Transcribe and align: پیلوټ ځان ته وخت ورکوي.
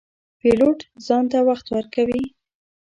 پیلوټ 0.39 0.79
ځان 1.05 1.23
ته 1.31 1.39
وخت 1.49 1.65
ورکوي. 1.75 2.23